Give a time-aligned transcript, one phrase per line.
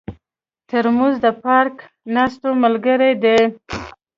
[0.69, 1.75] ترموز د پارک
[2.13, 3.39] ناستو ملګری دی.